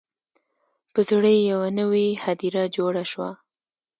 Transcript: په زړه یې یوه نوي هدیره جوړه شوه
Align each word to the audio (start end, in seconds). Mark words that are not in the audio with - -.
په 0.93 0.99
زړه 1.09 1.29
یې 1.35 1.41
یوه 1.51 1.69
نوي 1.79 2.07
هدیره 2.23 2.63
جوړه 2.75 3.03
شوه 3.11 3.29